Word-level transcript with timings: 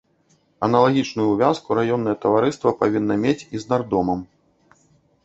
Аналагічную 0.67 1.25
ўвязку 1.31 1.77
раённае 1.79 2.15
таварыства 2.23 2.73
павінна 2.81 3.19
мець 3.25 3.45
і 3.53 3.63
з 3.65 3.73
нардомам. 3.73 4.19